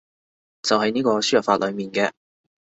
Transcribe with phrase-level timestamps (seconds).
[0.63, 2.11] 就係呢個輸入法裏面嘅